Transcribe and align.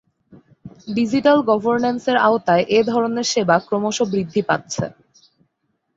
Digital 0.89 1.37
গভর্নেন্স-এর 1.49 2.17
আওতার 2.27 2.59
এ 2.69 2.79
ধরনের 2.91 3.25
সেবা 3.33 3.55
ক্রমশ 3.67 3.97
বৃদ্ধি 4.11 4.41
পাচ্ছে। 4.49 4.85